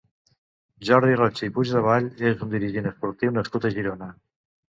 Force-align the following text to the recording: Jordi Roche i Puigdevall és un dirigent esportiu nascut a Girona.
Jordi 0.87 1.17
Roche 1.19 1.49
i 1.49 1.53
Puigdevall 1.57 2.07
és 2.31 2.41
un 2.47 2.51
dirigent 2.55 2.91
esportiu 2.93 3.35
nascut 3.37 3.71
a 3.71 3.73
Girona. 3.79 4.11